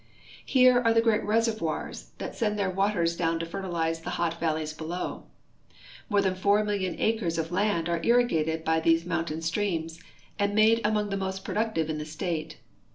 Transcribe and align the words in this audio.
Here 0.47 0.81
are 0.81 0.95
the 0.95 1.01
great 1.01 1.23
reservoirs 1.23 2.13
that 2.17 2.35
send 2.35 2.57
their 2.57 2.71
waters 2.71 3.15
down 3.15 3.37
to 3.37 3.45
fertilize 3.45 4.01
the 4.01 4.09
hot 4.17 4.39
valleys 4.39 4.73
below. 4.73 5.25
More 6.09 6.21
than 6.23 6.33
4,000,000 6.33 6.95
acres 6.99 7.37
of 7.37 7.51
land 7.51 7.87
are 7.87 8.01
irrigated 8.03 8.63
by 8.65 8.79
these 8.79 9.05
mountain 9.05 9.43
streams, 9.43 9.99
and 10.39 10.55
made 10.55 10.81
among 10.83 11.11
the 11.11 11.17
most 11.17 11.45
productive 11.45 11.87
in 11.87 11.99
the 11.99 12.05
state. 12.05 12.57